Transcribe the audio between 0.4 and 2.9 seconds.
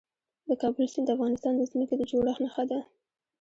د کابل سیند د افغانستان د ځمکې د جوړښت نښه ده.